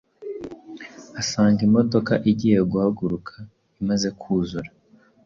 asanga 1.21 1.59
imodoka 1.67 2.13
igiye 2.31 2.59
guhaguruka 2.71 3.33
imaze 3.81 4.07
kuzura, 4.19 4.69